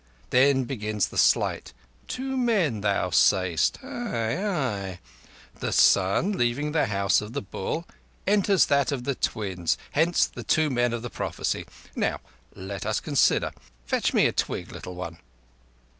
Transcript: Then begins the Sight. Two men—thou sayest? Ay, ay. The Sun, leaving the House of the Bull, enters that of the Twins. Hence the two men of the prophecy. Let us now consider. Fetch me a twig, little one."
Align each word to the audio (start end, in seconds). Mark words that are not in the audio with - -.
Then 0.31 0.63
begins 0.63 1.09
the 1.09 1.17
Sight. 1.19 1.73
Two 2.07 2.35
men—thou 2.35 3.11
sayest? 3.11 3.77
Ay, 3.83 4.43
ay. 4.43 4.99
The 5.59 5.71
Sun, 5.71 6.31
leaving 6.31 6.71
the 6.71 6.87
House 6.87 7.21
of 7.21 7.33
the 7.33 7.41
Bull, 7.43 7.87
enters 8.25 8.65
that 8.65 8.91
of 8.91 9.03
the 9.03 9.13
Twins. 9.13 9.77
Hence 9.91 10.25
the 10.25 10.43
two 10.43 10.71
men 10.71 10.91
of 10.93 11.03
the 11.03 11.11
prophecy. 11.11 11.67
Let 11.95 12.83
us 12.83 12.99
now 12.99 13.05
consider. 13.05 13.51
Fetch 13.85 14.11
me 14.11 14.25
a 14.25 14.31
twig, 14.31 14.71
little 14.71 14.95
one." 14.95 15.19